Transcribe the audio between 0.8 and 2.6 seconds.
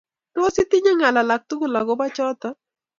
ngaal alak tugul agobo choto?